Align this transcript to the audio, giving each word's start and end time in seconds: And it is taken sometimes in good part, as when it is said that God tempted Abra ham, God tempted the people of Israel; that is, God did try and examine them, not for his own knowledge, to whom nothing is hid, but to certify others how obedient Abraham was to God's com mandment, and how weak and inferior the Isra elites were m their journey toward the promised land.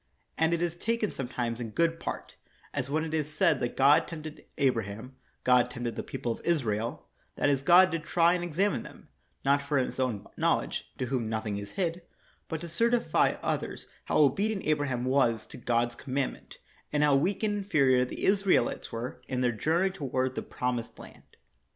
And 0.35 0.51
it 0.51 0.63
is 0.63 0.77
taken 0.77 1.11
sometimes 1.11 1.61
in 1.61 1.69
good 1.69 1.99
part, 1.99 2.35
as 2.73 2.89
when 2.89 3.03
it 3.03 3.13
is 3.13 3.31
said 3.31 3.59
that 3.59 3.77
God 3.77 4.07
tempted 4.07 4.45
Abra 4.57 4.83
ham, 4.85 5.15
God 5.43 5.69
tempted 5.69 5.95
the 5.95 6.01
people 6.01 6.31
of 6.31 6.41
Israel; 6.41 7.05
that 7.35 7.49
is, 7.51 7.61
God 7.61 7.91
did 7.91 8.03
try 8.03 8.33
and 8.33 8.43
examine 8.43 8.81
them, 8.81 9.09
not 9.45 9.61
for 9.61 9.77
his 9.77 9.99
own 9.99 10.25
knowledge, 10.35 10.89
to 10.97 11.05
whom 11.05 11.29
nothing 11.29 11.57
is 11.59 11.73
hid, 11.73 12.01
but 12.47 12.61
to 12.61 12.67
certify 12.67 13.35
others 13.43 13.85
how 14.05 14.17
obedient 14.17 14.65
Abraham 14.65 15.05
was 15.05 15.45
to 15.45 15.57
God's 15.57 15.93
com 15.93 16.15
mandment, 16.15 16.55
and 16.91 17.03
how 17.03 17.15
weak 17.15 17.43
and 17.43 17.59
inferior 17.59 18.03
the 18.03 18.23
Isra 18.25 18.55
elites 18.55 18.91
were 18.91 19.21
m 19.29 19.41
their 19.41 19.51
journey 19.51 19.91
toward 19.91 20.33
the 20.33 20.41
promised 20.41 20.97
land. 20.97 21.37